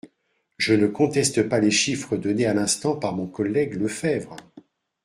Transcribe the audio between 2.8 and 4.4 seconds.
par mon collègue Lefebvre.